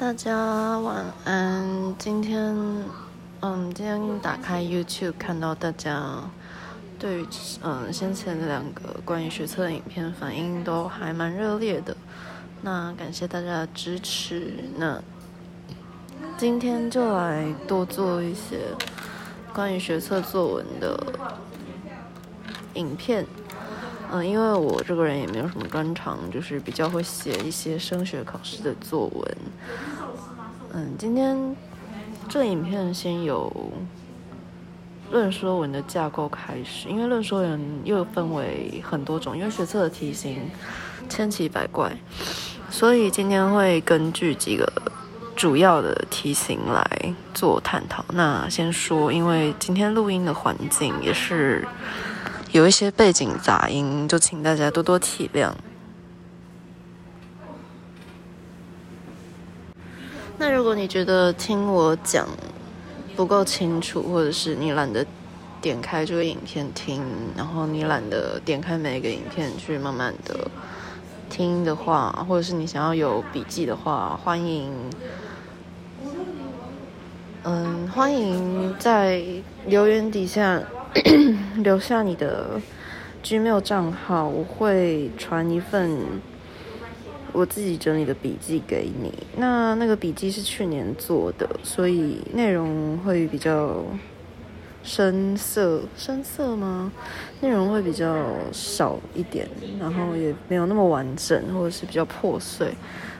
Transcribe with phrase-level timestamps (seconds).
[0.00, 1.94] 大家晚安。
[1.98, 2.56] 今天，
[3.40, 6.24] 嗯，今天打开 YouTube 看到大家
[6.98, 7.26] 对于
[7.62, 11.94] 嗯先前两个关于学测的影片反应都还蛮热烈的，
[12.62, 14.54] 那感谢大家的支持。
[14.78, 14.98] 那
[16.38, 18.56] 今天就来多做一些
[19.52, 20.98] 关于学测作文的
[22.72, 23.26] 影片。
[24.12, 29.36] 嗯，因为我这个人也没有什么专长，就是比较会写一些升学考试的作文。
[30.72, 31.56] 嗯，今天
[32.28, 33.72] 这影片先由
[35.12, 40.50] 论说文的架构开始，因为论说文又分为很多种，因为学测的题型
[41.08, 41.96] 千奇百怪，
[42.68, 44.66] 所以今天会根据几个
[45.36, 48.04] 主要的题型来做探讨。
[48.12, 51.64] 那先说，因为今天录音的环境也是。
[52.52, 55.52] 有一些背景杂音，就请大家多多体谅。
[60.36, 62.26] 那如果你觉得听我讲
[63.14, 65.06] 不够清楚，或者是你懒得
[65.60, 67.04] 点开这个影片听，
[67.36, 70.50] 然后你懒得点开每一个影片去慢慢的
[71.28, 74.72] 听的话，或者是你想要有笔记的话，欢迎，
[77.44, 79.22] 嗯，欢迎在
[79.66, 80.60] 留言底下。
[81.62, 82.60] 留下你的
[83.22, 85.98] Gmail 账号，我会传一份
[87.32, 89.12] 我自己整理的笔记给你。
[89.36, 93.84] 那那个笔记是去年做的，所以内容会比较
[94.82, 96.90] 深色，深色吗？
[97.40, 102.74] 内容会比较少一点，然后也没有那么完整，或者是比较破碎。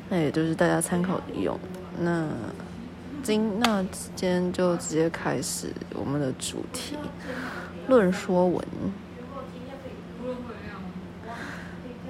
[0.08, 1.56] 那也就是大家参考用。
[1.98, 2.26] 那
[3.22, 3.80] 今那
[4.16, 6.96] 今天就直接开始我们的主题。
[7.88, 8.64] 论说文，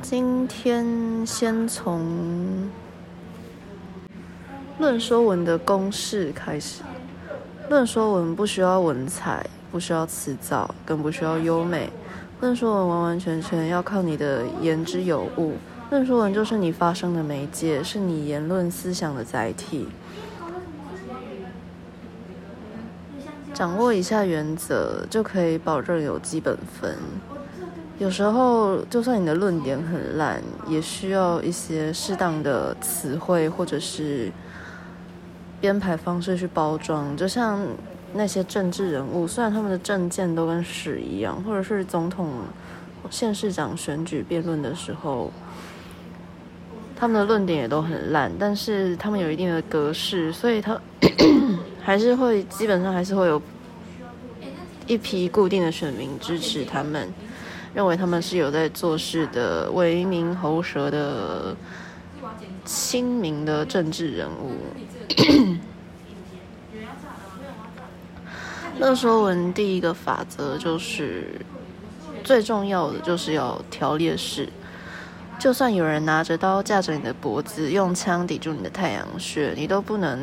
[0.02, 2.68] 今天先从
[4.78, 6.82] 论说文的公式开始。
[7.68, 11.90] 论说文不需要文采，不需要辞藻，更不需要优美。
[12.40, 15.54] 论说文完完全全要靠你的言之有物。
[15.90, 19.88] 论说文就是你发声的媒介，是你言论思想的载体。
[23.52, 26.96] 掌握一下原则，就可以保证有基本分。
[27.98, 34.32] 有时候，就算你的论点很烂，也需要一些适当的词汇或者是
[35.60, 37.14] 编排方式去包装。
[37.16, 37.60] 就像
[38.14, 42.30] 那些政治人物，虽然他们的政见都跟屎一样，或者是总统、
[43.10, 45.30] 县市长选举辩论的时候，
[46.96, 50.80] 他们的论点也都很烂，但是他们有一定的格式，所以他。
[51.82, 53.40] 还是会基本上还是会有
[54.86, 57.12] 一批固定的选民支持他们，
[57.74, 61.56] 认为他们是有在做事的为民喉舌的
[62.64, 64.56] 亲民的政治人物。
[68.78, 71.40] 那说文第一个法则就是
[72.24, 74.48] 最重要的就是要条列式，
[75.38, 80.18] 就算有人拿着刀架着你的脖子，用枪抵住你的太阳穴，你都不能。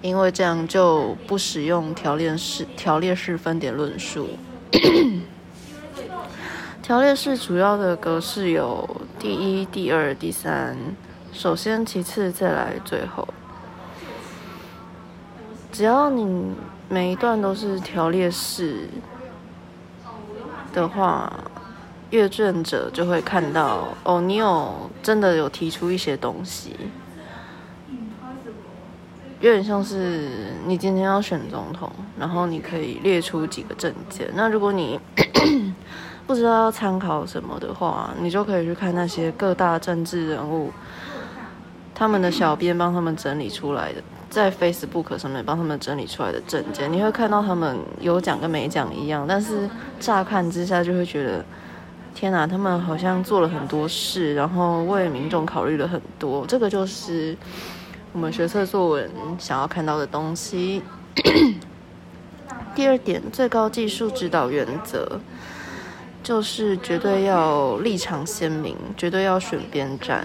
[0.00, 4.28] 因为这样就不使用条列式条列式分点论述。
[6.82, 8.88] 条列式主要的格式有
[9.18, 10.76] 第一、第二、第三，
[11.32, 13.28] 首先、其次、再来、最后。
[15.70, 16.54] 只要你
[16.88, 18.88] 每一段都是条列式
[20.72, 21.30] 的话，
[22.10, 26.74] 阅卷者就会看到哦，你有真的有提出一些东西。
[29.40, 31.88] 有点像是你今天要选总统，
[32.18, 34.28] 然后你可以列出几个证件。
[34.34, 34.98] 那如果你
[36.26, 40.72] 不知道要参考什么的话，你就可以去看那些各大政治人物
[41.94, 49.70] 他们的小编帮他们整理出来的，在 Facebook 上面帮他们整理出来的证件，你会看到他们有讲跟没讲一样，但是
[50.00, 51.44] 乍看之下就会觉得，
[52.12, 56.44] 天哪，他们好像做了很多事，然后为民众考虑了很多。
[56.46, 57.36] 这个就是。
[58.12, 60.82] 我们学测作文想要看到的东西。
[62.74, 65.20] 第二点，最高技术指导原则
[66.22, 70.24] 就是绝对要立场鲜明，绝对要选边站，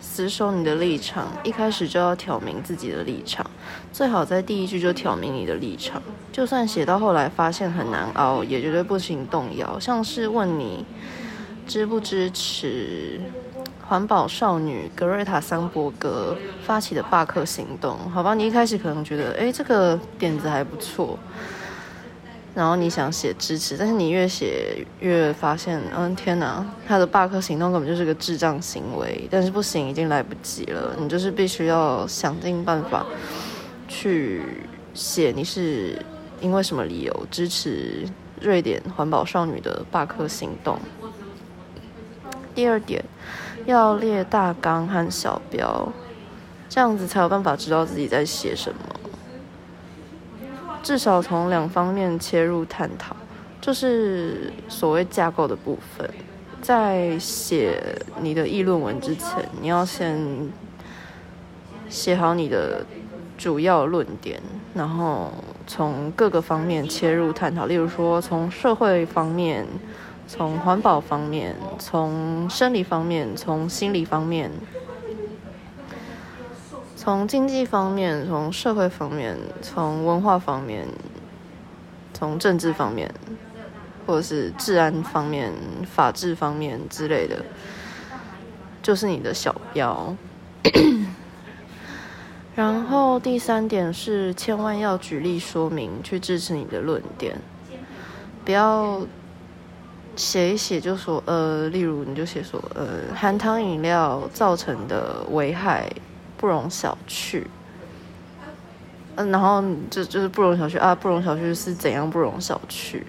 [0.00, 3.44] 死守你的立场，一开始就要挑明自己的立场，
[3.92, 6.02] 最好在第一句就挑明你的立场，
[6.32, 9.78] 就算写到后来发现很难熬，也绝对不行动摇。
[9.78, 10.84] 像是问你
[11.66, 13.20] 支不支持？
[13.88, 21.18] 环保少女格瑞塔·桑伯格发起的罢课行动，好吧，你一开始可能觉得，哎，这个点子还不错，
[22.54, 29.26] 然后你想写支持，但是你越写越发现，嗯，天哪，他的罢课行动根本就是个智障行为。
[29.30, 33.06] 但是不行，已经来不及了，你就是必须要想尽办法
[33.88, 34.42] 去
[34.92, 35.98] 写，你是
[36.42, 38.06] 因为什么理由支持
[38.38, 40.78] 瑞典环保少女的罢课行动？
[42.54, 43.02] 第二点，
[43.70, 45.92] 要列大纲和小标，
[46.70, 48.78] 这样子才有办法知道自己在写什么。
[50.82, 53.14] 至少从两方面切入探讨，
[53.60, 56.08] 就是所谓架构的部分。
[56.62, 57.78] 在写
[58.22, 60.18] 你的议论文之前，你要先
[61.90, 62.82] 写好你的
[63.36, 64.40] 主要论点，
[64.72, 65.30] 然后
[65.66, 67.66] 从各个方面切入探讨。
[67.66, 69.66] 例如说，从社会方面、
[70.28, 74.52] 从环保方面、从生理方面、从心理方面。
[76.94, 80.86] 从经济方面，从社会方面，从文化方面，
[82.12, 83.10] 从政治方面，
[84.06, 85.50] 或者是治安方面、
[85.86, 87.42] 法治方面之类的，
[88.82, 90.14] 就是你的小标。
[92.54, 97.40] 然后第三点是，千万要举例说明去支持你的论点，
[98.44, 99.00] 不要
[100.18, 105.90] 写一写就说，呃，例如你就写说，呃，含糖饮料造成的危害。
[106.40, 107.42] 不容小觑，
[109.16, 109.60] 嗯，然后
[109.90, 113.02] 就就是不容小觑啊，不容小觑是怎样不容小觑？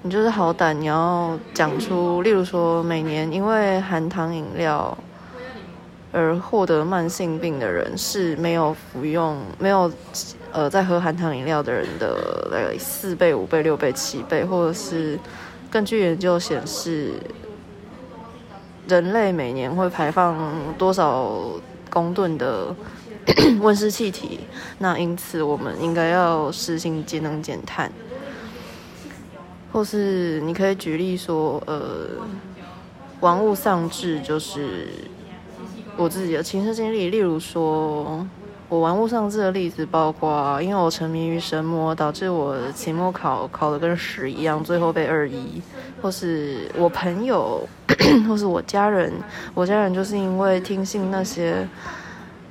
[0.00, 4.96] 你就是好歹你要讲出，例如说每年因为含糖饮料
[6.10, 9.92] 而获得慢性病的人是没有服用没有
[10.50, 15.18] 呃在喝含糖饮料的人的四倍、五倍、六倍、七倍，或者是
[15.70, 17.14] 根据研究显示，
[18.86, 21.60] 人类每年会排放多少？
[21.90, 22.76] 公吨的
[23.62, 24.40] 温室气体，
[24.78, 27.90] 那因此我们应该要实行节能减碳，
[29.72, 32.08] 或是你可以举例说，呃，
[33.20, 34.88] 玩物丧志就是
[35.96, 38.26] 我自己的亲身经历，例如说
[38.68, 45.62] 我玩物丧志的例子包括，因为我沉迷于神魔，导致我期末考考的跟屎一样，最后被二一，
[46.02, 47.66] 或是我朋友。
[48.28, 49.12] 或是我家人，
[49.54, 51.66] 我家人就是因为听信那些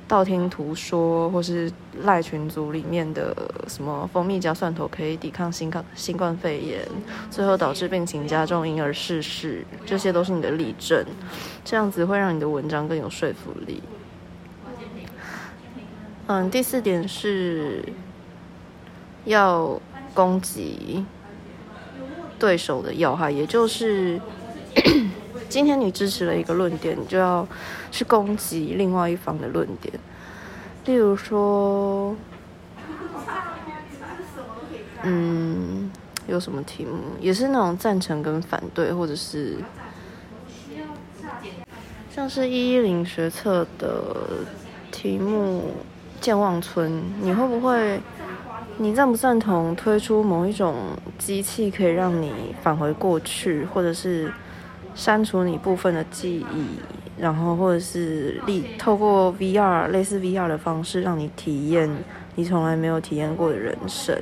[0.06, 1.72] 道听途说，或是
[2.02, 3.34] 赖群组里面的
[3.66, 6.86] 什么蜂蜜加蒜头可以抵抗新冠新冠肺炎，
[7.30, 11.04] 最后导致病情加重，因而逝世，这些都是你的例证，
[11.64, 13.82] 这样子会让你的文章更有说服力。
[16.28, 17.82] 嗯，第四点是
[19.24, 19.80] 要
[20.12, 21.02] 攻击
[22.38, 24.20] 对手的要害，也就是。
[25.48, 27.48] 今天你支持了一个论点，你就要
[27.90, 29.98] 去攻击另外一方的论点。
[30.84, 32.14] 例如说，
[35.04, 35.90] 嗯，
[36.26, 39.56] 有什么题目也是那种赞成跟反对，或者是
[42.14, 44.44] 像是一一零学测的
[44.92, 45.72] 题目
[46.28, 47.98] “健忘村”，你会不会？
[48.76, 50.74] 你赞不赞同推出某一种
[51.16, 54.30] 机器，可以让你返回过去，或者是？
[54.94, 56.64] 删除你部分的记忆，
[57.16, 61.88] 然后或者是利透过 VR 类似 VR 的方式，让你体验
[62.34, 64.20] 你从来没有体验过的人生。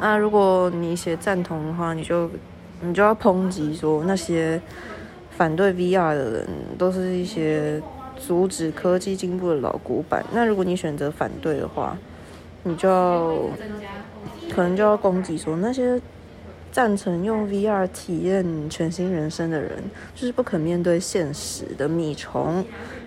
[0.00, 2.30] 那如果你写赞同的话，你就
[2.80, 4.58] 你就要抨击说那些
[5.36, 6.48] 反对 VR 的人
[6.78, 7.82] 都是一些
[8.16, 10.24] 阻止科技进步的老古板。
[10.32, 11.96] 那如果你选择反对的话，
[12.62, 13.36] 你就要
[14.50, 16.00] 可能就要攻击说那些。
[16.72, 19.70] 赞成用 VR 体验全新人生的人，
[20.12, 22.64] 就是不肯面对现实的米虫。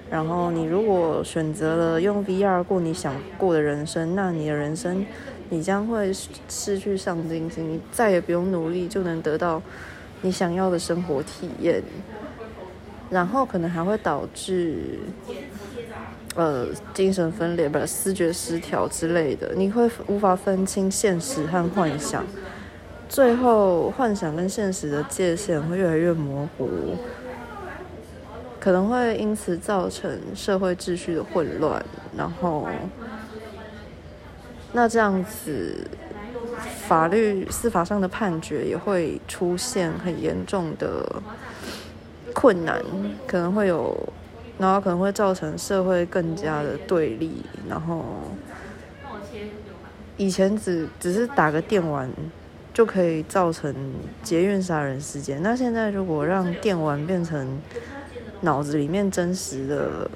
[0.09, 5.05] 然后你如果选择了用 VR 过你想过的人生，那你的人生
[5.49, 6.13] 你将会
[6.47, 9.61] 失去上进心，你再也不用努力就能得到
[10.21, 11.83] 你想要的生活体验。
[13.09, 14.99] 然后可能还会导致
[16.35, 22.25] 呃精神分裂、不思觉失调之类的，你会无法分清现实和幻想。
[23.09, 26.97] 最后，幻想跟现实的界限会越来越模糊，
[28.59, 31.83] 可能会因此造成社会秩序的混乱。
[32.17, 32.67] 然后，
[34.73, 35.87] 那这样子，
[36.85, 41.21] 法律司法上的判决也会出现很严重的
[42.37, 42.79] 困难，
[43.25, 43.97] 可能会有，
[44.59, 47.43] 然后可能会造成社会更加的对立。
[47.67, 48.05] 然后，
[50.17, 52.07] 以前只只是打个电玩。
[52.73, 53.73] 就可以造成
[54.21, 55.41] 捷运杀人事件。
[55.41, 57.59] 那现在如果让电玩变成
[58.41, 60.07] 脑子里面真实的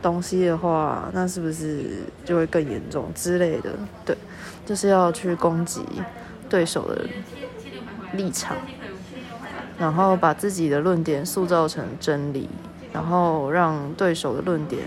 [0.00, 3.70] 东西的话，那是不是就会更严重之类的？
[4.04, 4.16] 对，
[4.64, 5.84] 就是要去攻击
[6.48, 7.04] 对手的
[8.12, 8.56] 立场，
[9.78, 12.48] 然后把自己的论点塑造成真理，
[12.92, 14.82] 然后让对手的论点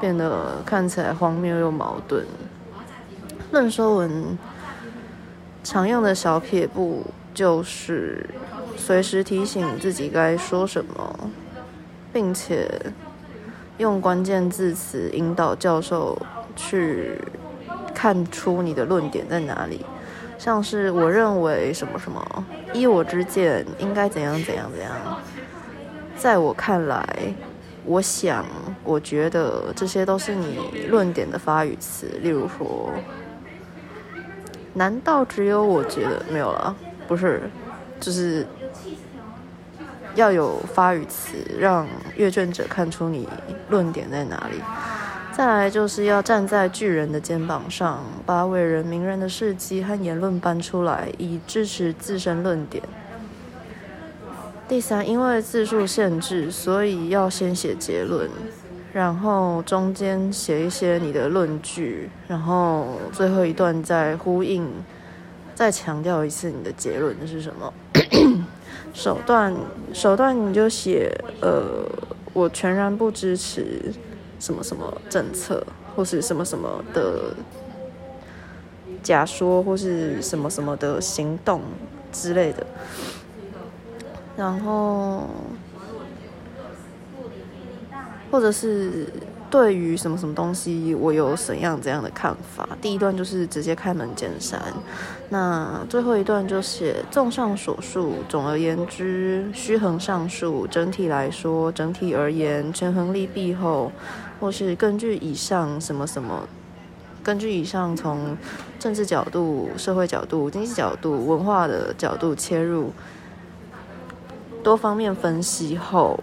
[0.00, 2.24] 变得看起来荒谬又矛盾。
[3.52, 4.36] 论说文
[5.62, 8.28] 常用的小撇步就是
[8.76, 11.30] 随时提醒自己该说什么，
[12.12, 12.68] 并且
[13.78, 16.20] 用关键字词引导教授
[16.56, 17.20] 去
[17.94, 19.84] 看出你的论点在哪里。
[20.38, 24.92] 像是我认为什么什么，依我之见应该怎样怎样怎样，
[26.16, 27.04] 在我看来，
[27.84, 28.44] 我想，
[28.84, 32.06] 我觉得这些都是你论点的发语词。
[32.20, 32.92] 例如说，
[34.74, 36.76] 难道只有我觉得没有了？
[37.08, 37.42] 不是，
[37.98, 38.46] 就是
[40.14, 43.28] 要有发语词，让阅卷者看出你
[43.68, 44.60] 论点在哪里。
[45.36, 52.82] 再来就是要站在巨人的肩膀上，把伟人名人的事迹和言论搬出来，以支持自身论点。
[54.66, 58.30] 第三，因为字数限制，所以要先写结论，
[58.94, 64.66] 然后中间写一些你的论据，然后最后一段再呼应，
[65.54, 67.74] 再强调一次你的结论是什么。
[68.94, 69.54] 手段
[69.92, 71.84] 手段你就写，呃，
[72.32, 73.92] 我全然不支持。
[74.38, 77.34] 什么什么政策，或是什么什么的
[79.02, 81.60] 假说，或是什么什么的行动
[82.12, 82.66] 之类的，
[84.36, 85.28] 然后，
[88.30, 89.06] 或者是
[89.48, 92.68] 对于什么什么东西，我有怎样怎样的看法。
[92.82, 94.60] 第一段就是直接开门见山，
[95.28, 103.92] 那最后一段就写综上所述，总而言之，虚衡上述，整体来说，整体而言，权衡利弊后。
[104.40, 106.46] 或是根据以上什么什么，
[107.22, 108.36] 根据以上从
[108.78, 112.92] 政治角度、社会角度、经济角度、文化的角度切入，
[114.62, 116.20] 多方面分析后，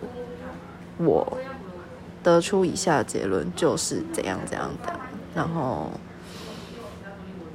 [0.97, 1.37] 我
[2.21, 4.93] 得出以下结论就是怎样怎样的，
[5.35, 5.91] 然后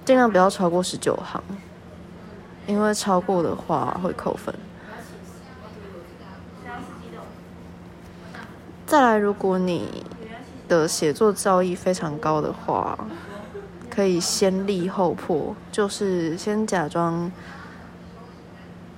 [0.04, 1.42] 尽量不要超过十九行，
[2.66, 4.54] 因为超过的话会扣分。
[8.86, 10.04] 再来，如果你
[10.68, 12.98] 的写作造诣非常高的话，
[13.90, 17.32] 可以先立后破，就是先假装，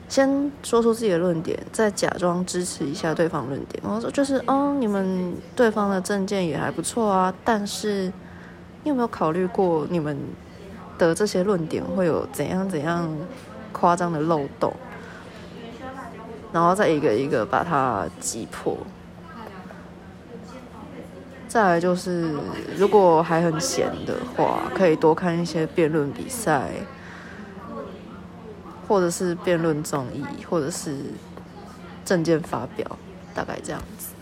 [0.09, 3.83] 先说出自己的论点，再假装支持一下对方论点。
[3.87, 8.13] 我说就是哦，你们对方的证件也还不错啊，但是
[8.83, 10.19] 你有没有考虑过你们
[10.99, 13.09] 的这些论点会有怎样怎样
[13.73, 14.75] 夸张的漏洞？
[16.53, 18.77] 然后再一个一个把它击破。
[21.51, 22.33] 再来就是，
[22.77, 26.71] 如果还很闲的话，可以多看一些辩论比赛，
[28.87, 30.97] 或者是辩论综艺，或者是
[32.05, 32.87] 证件发表，
[33.35, 34.15] 大概这样子。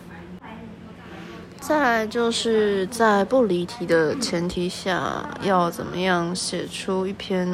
[1.61, 7.47] 再来就是在不离题的前提下，要怎么样写出一篇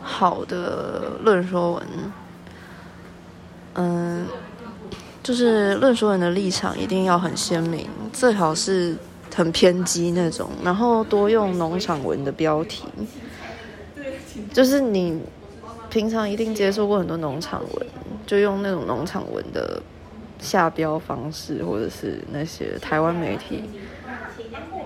[0.00, 1.86] 好的论说文？
[3.74, 4.24] 嗯。
[5.22, 8.96] 就是论述人的立场一定要很鲜明，最好是
[9.34, 12.84] 很偏激那种，然后多用农场文的标题。
[14.52, 15.20] 就是你
[15.90, 17.86] 平常一定接触过很多农场文，
[18.26, 19.80] 就用那种农场文的
[20.40, 23.62] 下标方式，或者是那些台湾媒体。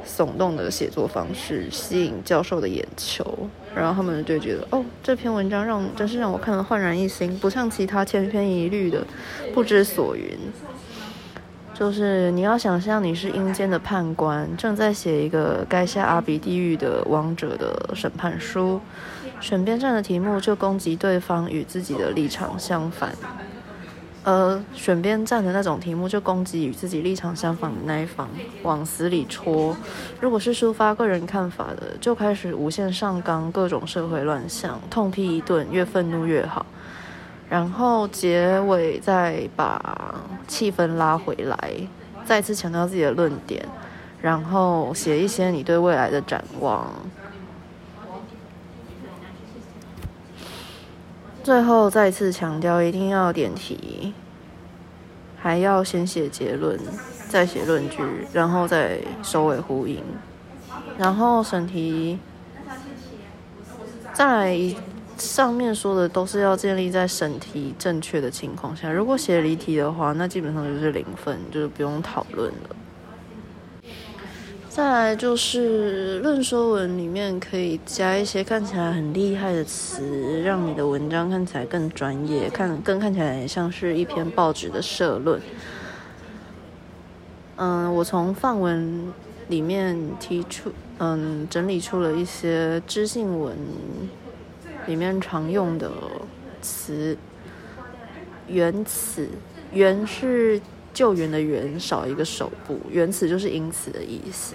[0.07, 3.25] 耸动的写作方式吸引教授的眼球，
[3.75, 9.05] 然后他们就觉得哦，这篇文章让真是让我看了焕然一新，不像其他千篇一律的
[9.53, 10.39] 不知所云。
[11.75, 18.81] 就是你要想象你是阴间的判官，正在写一个该下阿鼻地狱的王者的审判书，
[19.43, 23.13] 选边站的题目就攻击对方与自己的立场相反。
[24.27, 28.29] 呃，选边站的那种题目就攻击与自己立场相反的那一方，
[28.65, 29.77] 往死里戳。
[30.21, 36.67] 如果是抒发个人看法的，就开始无限上纲各种社会乱象，痛批一顿，越愤怒越好。
[37.49, 40.17] 然后结尾再把
[40.49, 41.57] 气氛拉回来，
[42.25, 43.65] 再次强调自己的论点，
[44.21, 46.93] 然后写一些你对未来的展望。
[51.47, 54.13] 最后再次强调，一定要点题，
[55.39, 56.77] 还要先写结论，
[57.29, 60.03] 再写论据，然后再首尾呼应。
[60.99, 62.19] 然后审题，
[64.13, 64.59] 在
[65.17, 68.91] 上面说的都是要建立在审题正确的情况下。
[68.91, 72.77] 如果写离题的话，那基本上就是零分，就是不用讨论了。
[74.77, 85.41] 再来就是论说文里面可以加一些看起来很厉害的词，让你的文章看起来更专业，看更看起来像是一篇报纸的社论。
[87.57, 89.11] 嗯，我从范文
[89.49, 93.57] 里面提出，嗯，整理出了一些知性文
[94.87, 95.91] 里面常用的
[96.61, 97.17] 词。
[98.47, 99.27] 原词，
[99.73, 100.61] 原是
[100.97, 104.55] 救援的援，少一个手部，原词就是因此的意思。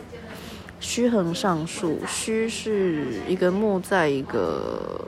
[0.79, 5.05] 虚横上述，虚是一个木在一个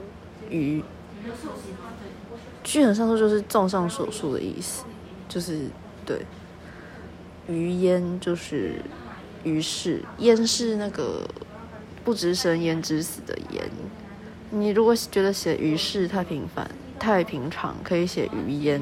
[0.48, 0.80] 鱼，
[2.62, 4.84] 虚横上述就是综上所述的意思，
[5.28, 5.62] 就是
[6.06, 6.24] 对。
[7.48, 8.76] 于焉就是
[9.42, 11.28] 于是，焉是那个
[12.04, 13.68] 不知生焉知死的焉。
[14.50, 16.70] 你如果觉得写于是太平凡。
[16.96, 18.80] 太平常可以写于焉，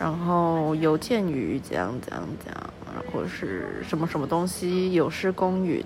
[0.00, 2.72] 然后有鉴于怎样怎样怎样，
[3.12, 5.84] 或是什么什么东西有失公允。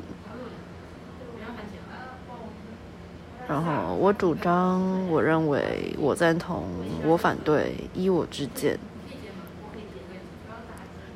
[3.49, 6.63] 然后我主张，我认为，我赞同，
[7.05, 8.79] 我反对，依我之见。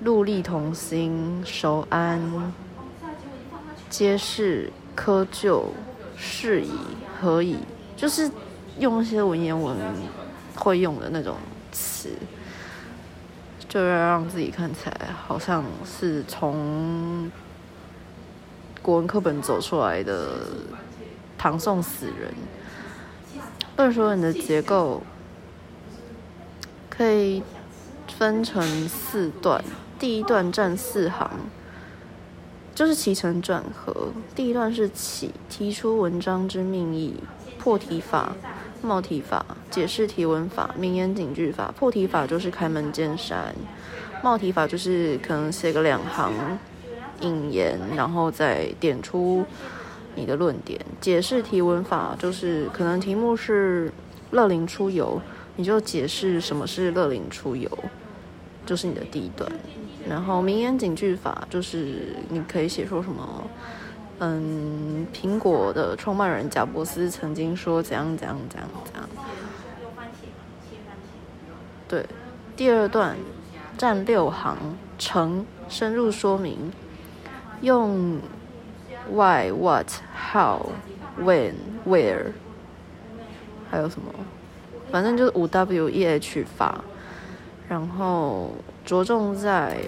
[0.04, 2.20] 戮力同心，守安，
[3.88, 5.66] 皆是窠臼，
[6.16, 6.72] 是以
[7.20, 7.58] 何以？
[7.96, 8.28] 就是。
[8.78, 9.76] 用一些文言文
[10.54, 11.34] 会用的那种
[11.72, 12.10] 词，
[13.68, 17.30] 就要让自己看起来好像是从
[18.80, 20.38] 国文课本走出来的
[21.36, 22.32] 唐宋死人。
[23.76, 25.02] 或者说你的结构
[26.90, 27.42] 可以
[28.16, 29.62] 分成四段，
[30.00, 31.30] 第一段占四行，
[32.74, 34.08] 就是起承转合。
[34.34, 37.22] 第一段是起，提出文章之命意，
[37.56, 38.32] 破题法。
[38.80, 41.72] 冒题法、解释题文法、名言警句法。
[41.76, 43.54] 破题法就是开门见山，
[44.22, 46.32] 冒题法就是可能写个两行
[47.20, 49.44] 引言，然后再点出
[50.14, 50.80] 你的论点。
[51.00, 53.92] 解释题文法就是可能题目是
[54.30, 55.20] 乐龄出游，
[55.56, 57.70] 你就解释什么是乐龄出游，
[58.64, 59.50] 就是你的第一段。
[60.08, 63.44] 然后名言警句法就是你可以写出什么。
[64.20, 69.08] 嗯，苹果的创办人贾伯斯曾经说怎样怎样怎样怎样。
[71.86, 72.04] 对，
[72.56, 73.16] 第二段
[73.76, 74.56] 占六行，
[74.98, 76.72] 成深入说明，
[77.60, 78.20] 用
[79.08, 79.86] why、what、
[80.32, 80.66] how、
[81.20, 81.54] when、
[81.86, 82.32] where，
[83.70, 84.12] 还有什么？
[84.90, 86.82] 反正就是五 W E H 法，
[87.68, 88.50] 然后
[88.84, 89.78] 着重在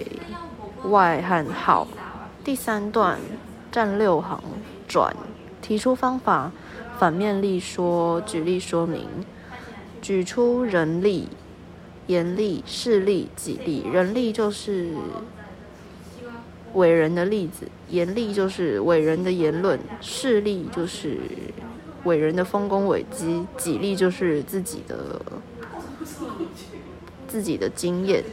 [0.83, 1.85] why 和 how。
[2.45, 3.19] 第三段。
[3.71, 4.43] 占六行，
[4.85, 5.15] 转
[5.61, 6.51] 提出方法，
[6.99, 9.07] 反面例说，举例说明，
[10.01, 11.29] 举出人力、
[12.07, 13.87] 言力、事力、己力。
[13.87, 14.93] 人力就是
[16.73, 21.19] 伟人的例子，言力就是伟人的言论，事力就是
[22.03, 25.21] 伟人的丰功伟绩，己力就是自己的
[27.27, 28.23] 自己的经验。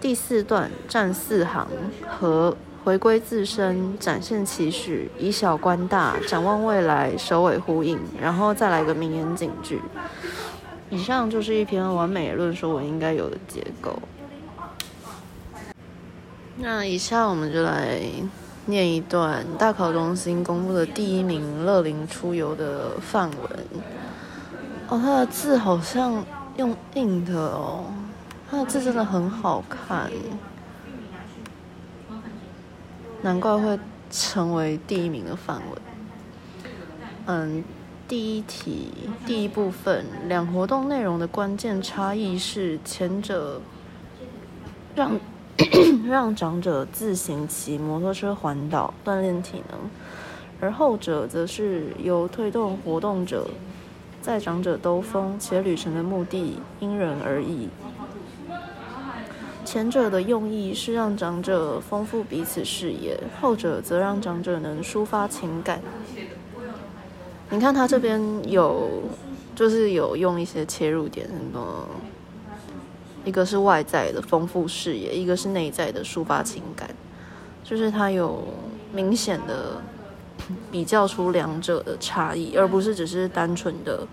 [0.00, 1.66] 第四段占四行
[2.06, 2.56] 和。
[2.84, 9.80] 回归自身，展现期许，以小观大，展望未来，首尾呼应，然后再来个名言警句。
[10.90, 13.98] 以上就是一篇完美论说文应该有的结构。
[16.58, 17.98] 那以下我们就来
[18.66, 23.40] 念一段大考中心公布的第一名乐龄出游的范文。
[24.88, 26.22] 哦，他的字好像
[26.58, 27.86] 用印的哦，
[28.50, 30.10] 他的字真的很好看。
[33.24, 33.78] 难怪会
[34.10, 35.80] 成为第一名的范文。
[37.24, 37.64] 嗯，
[38.06, 38.90] 第一题
[39.24, 43.62] 第一部分，两活动内容的关键差异是，前者
[44.94, 45.18] 让
[46.06, 49.78] 让长者自行骑摩托车环岛锻炼体能，
[50.60, 53.48] 而后者则是由推动活动者
[54.20, 57.70] 在长者兜风，且旅程的目的因人而异。
[59.64, 65.80] 前者的用意是让长者丰富彼此视野，后者则让长者能抒发情感。
[67.50, 69.02] 你看他这边有，
[69.54, 71.88] 就是有用一些切入点，什么？
[73.24, 76.88] 一个是外在的丰富视野，一个是内在的抒发情感，
[77.64, 78.44] 就是他有
[78.92, 79.82] 明显的
[80.70, 84.06] 比较出两者的差异，而不是只是单纯的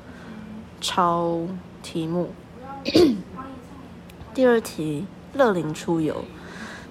[0.79, 1.41] 抄
[1.83, 2.29] 题目。
[4.33, 5.05] 第二题。
[5.33, 6.25] 乐龄出游，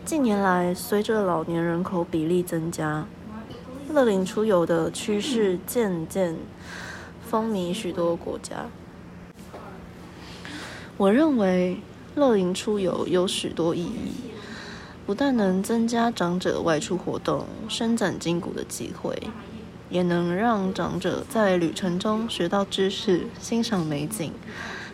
[0.04, 3.06] 近年来随着老年人口比例增加，
[3.90, 6.36] 乐龄出游的趋势渐渐
[7.28, 8.66] 风靡许多国家。
[10.96, 11.80] 我认为
[12.14, 14.12] 乐龄出游有许多意义，
[15.04, 19.22] 不但能增加长者外出活动、伸展筋骨的机会，
[19.90, 24.32] 也能让长者在旅程中学到知识、欣赏美景、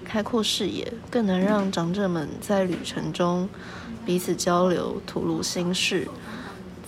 [0.09, 3.49] 开阔视野，更能让长者们在旅程中
[4.05, 6.09] 彼此交流、吐露心事。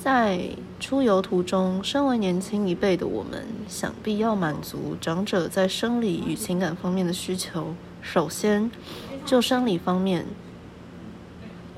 [0.02, 7.74] 在出游途中，身为年轻一辈的我们，想必要满足长者在生理与情感方面的需求。
[8.00, 8.70] 首先，
[9.26, 10.24] 就生理方面。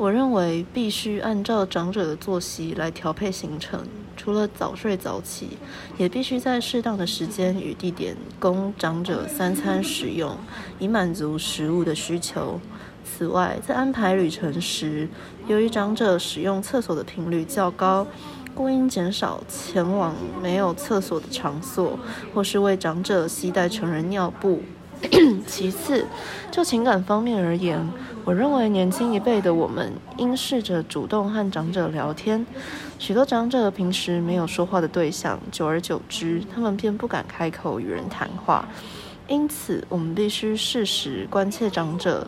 [0.00, 3.78] 我认为必须按照长者的作息来调配行程，
[4.16, 5.58] 除了早睡早起，
[5.98, 10.34] 也必须在适当的时间与地点供长者三餐食用，
[10.78, 12.58] 以满足食物的需求。
[13.04, 15.06] 此外，在安排旅程时，
[15.46, 18.06] 由于长者使用厕所的频率较高，
[18.54, 21.98] 故应减少前往没有厕所的场所，
[22.32, 24.62] 或是为长者携带成人尿布。
[25.46, 26.06] 其次，
[26.50, 27.88] 就情感方面而言，
[28.24, 32.46] 我认为年轻一辈的我们应试着主动和长者聊天。
[32.98, 38.68] 许多长者平时没有说话的对象，久而久之，他们便不敢开口与人谈话。
[39.26, 42.26] 因此，我们必须适时关切长者，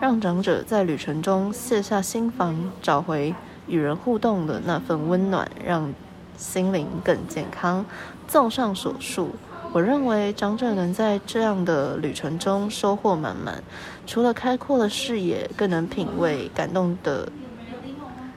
[0.00, 3.34] 让长者在旅程中卸下心防，找回
[3.66, 5.92] 与人互动的那份温暖，让
[6.36, 7.84] 心灵更健康。
[8.28, 9.30] 综上所述。
[9.74, 13.62] 我认为长者能在这样的旅程中收获满满，
[14.06, 17.26] 除了开阔了视野，更能品味感动的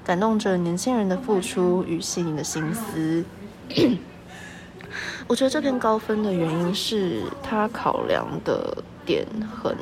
[0.02, 3.26] 感动着年轻人的付出与细腻的心思。
[5.28, 9.28] 我觉得这篇高分的原因是他考量的点
[9.62, 9.76] 很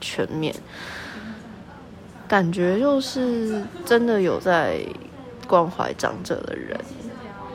[0.00, 0.54] 全面，
[2.28, 4.80] 感觉就是真的有在
[5.48, 6.78] 关怀长者的人。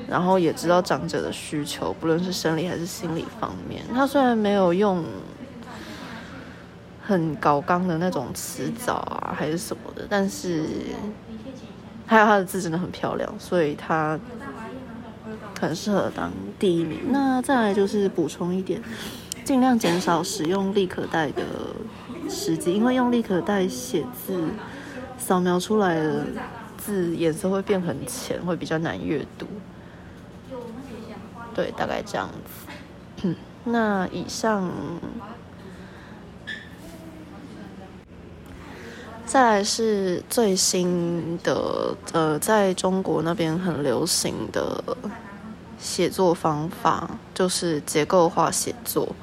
[0.07, 3.83] 然后也知道长者的需求，不论是生理还是心理方面。
[3.93, 5.03] 他虽然没有用
[7.01, 10.65] 很高刚的那种词藻啊，还是什么的，但是
[12.05, 14.19] 还有他的字真的很漂亮，所以他
[15.59, 16.99] 很适合当第一名。
[17.09, 18.81] 那再来就是补充一点，
[19.43, 21.43] 尽量减少使用立可带的
[22.29, 24.43] 时机，因为用立可带写字，
[25.17, 26.25] 扫描出来的
[26.77, 29.45] 字颜色会变很浅，会比较难阅读。
[31.55, 33.33] 对，大概这样子。
[33.63, 34.69] 那以上，
[39.25, 44.83] 再来是最新的，呃，在中国那边很流行的
[45.79, 49.15] 写作方法，就是结构化写作。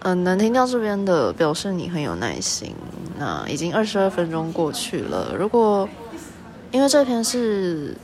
[0.00, 2.74] 嗯，能听到这边的，表示你很有耐心。
[3.18, 5.86] 那已经二十二分钟过去了，如果
[6.70, 7.94] 因为这篇是。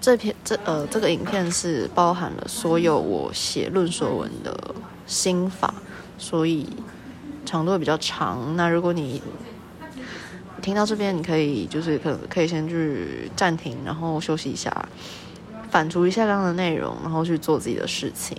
[0.00, 4.74] 这篇这呃这个影片是包含了所有我写论说文的
[5.06, 5.74] 心法，
[6.16, 6.66] 所以
[7.44, 8.56] 长度比较长。
[8.56, 9.20] 那如果你
[10.62, 14.88] 听到这边，你可以就是可可以先去暂停，然后休息一下，
[15.70, 18.36] 反刍一下刚刚的内容，然后去做自己的事情，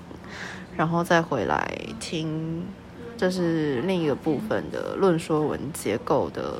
[0.77, 2.63] 然后再回来听，
[3.17, 6.59] 这是另一个部分的论说文结构的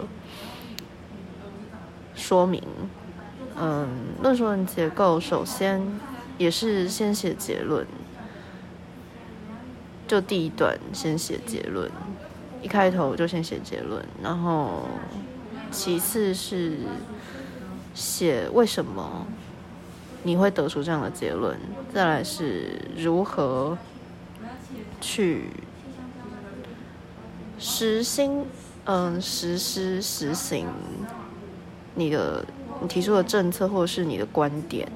[2.16, 2.62] 说明。
[3.62, 3.90] 嗯，
[4.22, 5.82] 论述文结构首先
[6.38, 7.86] 也是先写结论，
[10.08, 11.92] 就第一段先写结论，
[12.62, 14.88] 一开头就先写结论，然后
[15.72, 16.78] 其次是
[17.94, 19.28] 写为什么
[20.24, 21.60] 你会得出这样的结论，
[21.94, 23.78] 再来是如何
[25.02, 25.50] 去
[27.58, 28.46] 实行，
[28.86, 30.66] 嗯，实施实行
[31.96, 32.46] 你的。
[32.82, 34.90] 你提出的政策，或者是你的观点，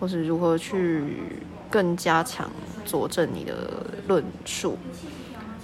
[0.00, 1.22] 或是如何去
[1.70, 2.50] 更加强
[2.84, 4.76] 佐证你的论述。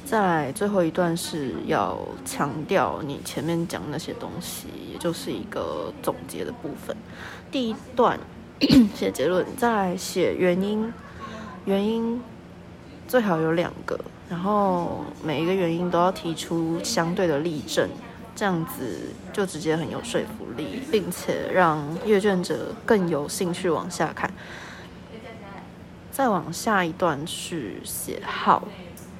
[0.05, 6.97] 再来最后一段是要强调你前面讲那些东西，也就是一个总结的部分。
[7.51, 8.19] 第一段
[8.95, 10.93] 写结论，再来写原因，
[11.65, 12.21] 原因
[13.07, 17.89] 最好有两个，然后每一个原因都要提出相对的例证。
[18.35, 18.99] 这样子
[19.33, 24.33] 就直接很有说服力，并且让阅卷者更有兴趣往下看。
[26.11, 28.67] 再往下一段是写好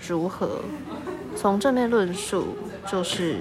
[0.07, 0.63] 如何
[1.37, 3.37] 从正面论述，就是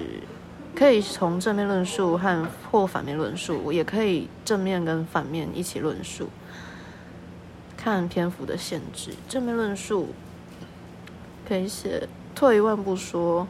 [0.74, 6.28] 可以从正面论述和或反面论述，也可以正面跟反面一起论述，
[7.76, 9.12] 看篇幅的限制。
[9.28, 10.10] 正面论述
[11.48, 13.48] 可以写退一万步说。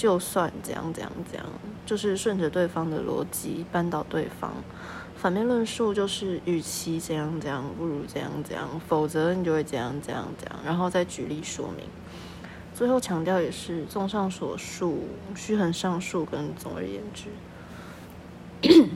[0.00, 1.46] 就算怎样怎样怎样，
[1.84, 4.50] 就是顺着对方的逻辑扳倒对方。
[5.14, 11.84] 反面论述就是，与其怎样怎样，不如怎样怎样，否则你就会怎样怎样怎样，然后再举例说明。
[12.74, 15.00] 最后强调也是，综上所述，
[15.36, 17.28] 虚衡上述跟总而言之。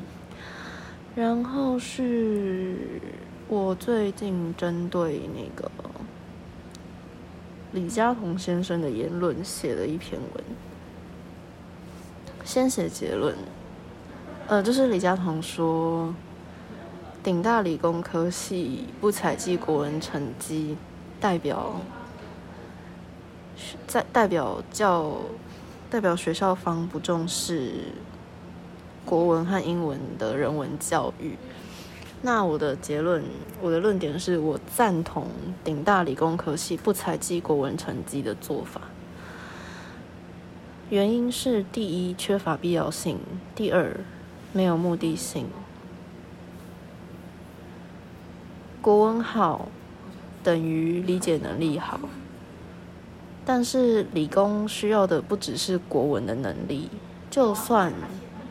[1.14, 2.78] 然后是
[3.46, 5.70] 我最近针对那个
[7.72, 10.44] 李嘉彤先生的言论写了一篇文，
[12.44, 13.34] 先写结论。
[14.46, 16.14] 呃，就是李佳彤说，
[17.22, 20.76] 顶大理工科系不采集国文成绩，
[21.18, 21.80] 代表
[23.86, 25.16] 在代表教
[25.90, 27.72] 代表学校方不重视
[29.06, 31.38] 国文和英文的人文教育。
[32.20, 33.22] 那我的结论，
[33.60, 35.28] 我的论点是我赞同
[35.62, 38.80] 顶大理工科系不采集国文成绩的做法。
[40.90, 43.16] 原因是第一，缺乏必要性；
[43.54, 44.00] 第二。
[44.56, 45.48] 没有目的性，
[48.80, 49.66] 国文好
[50.44, 51.98] 等于理解能力好，
[53.44, 56.88] 但是理工需要的不只是国文的能力。
[57.32, 57.92] 就算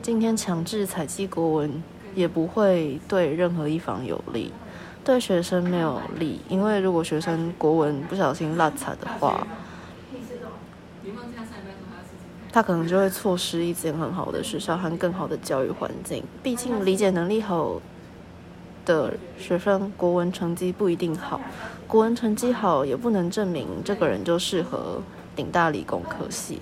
[0.02, 1.82] 今天强制采集国文，
[2.14, 4.52] 也不会对任何一方有利，
[5.06, 9.48] 对学生没有利，因为如果学生国文不小心落差的话。
[12.54, 16.24] 他可能就会错失一间很好的学校和更好的教育环境。
[16.44, 17.82] 毕竟理解能力好
[18.86, 21.42] 的学生，国文成绩不一定好。
[21.88, 25.02] 国文成绩好也不能证明这个人就适合
[25.36, 26.62] 顶大理工科系。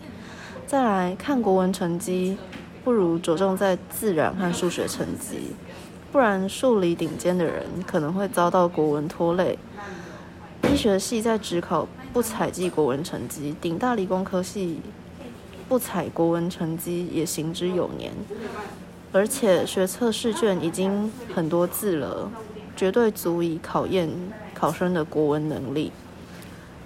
[0.66, 2.38] 再来看国文成绩，
[2.86, 5.54] 不如着重在自然和数学成绩。
[6.10, 9.60] 不然数理顶尖的人可能会遭到国文拖累。
[10.72, 14.80] 医学系在职考不采集国文成绩，顶大理工科系。
[15.72, 18.12] 不采国文成绩也行之有年，
[19.14, 22.30] 而且学测试卷已经很多字了，
[22.76, 24.10] 绝对足以考验
[24.54, 25.94] 考生的国文能力。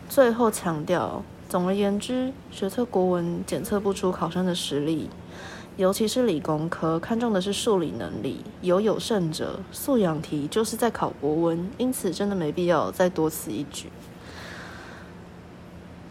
[0.07, 5.09] 最后强调，总而言之，学测国文检测不出考生的实力，
[5.77, 13.87] 尤其是理工科看重的是数理能力，有有甚者，素养题就是在考国文，因此真的没必要再多此一举。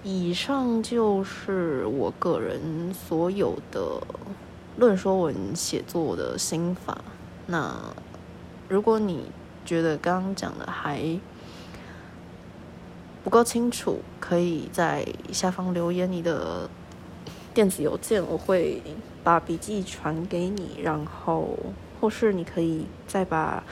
[0.06, 4.02] 以上就是我个人所有的
[4.76, 6.98] 论说文写作的心法。
[7.46, 7.74] 那
[8.68, 9.24] 如果你
[9.64, 11.18] 觉得刚刚讲的还
[13.22, 16.68] 不够清楚，可以在下方留言你的
[17.54, 18.82] 电子邮件，我会
[19.22, 20.78] 把笔记传给你。
[20.82, 21.56] 然后，
[21.98, 23.64] 或是你可以再把。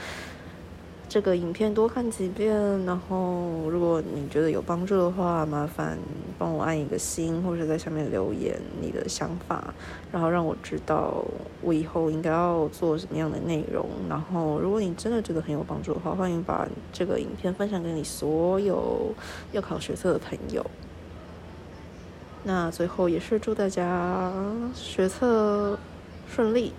[1.13, 2.51] 这个影片多看几遍，
[2.85, 5.95] 然后如果你觉得有帮助的话，麻烦
[6.39, 9.71] 帮我按一个心，或者在下面留言你的想法，
[10.11, 11.23] 然后让我知道
[11.61, 13.87] 我以后应该要做什么样的内容。
[14.09, 19.13] 然后如果你真的觉得很有帮助的话，欢迎把这个影片分享给你所有
[19.51, 20.65] 要考学测的朋友。
[22.43, 24.33] 那最后也是祝大家
[24.73, 25.77] 学测
[26.27, 26.73] 顺利。